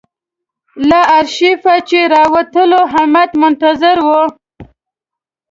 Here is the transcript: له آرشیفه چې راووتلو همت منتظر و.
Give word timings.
له 0.89 0.99
آرشیفه 1.17 1.75
چې 1.89 1.99
راووتلو 2.13 2.81
همت 2.93 3.31
منتظر 3.41 3.97
و. 4.07 4.09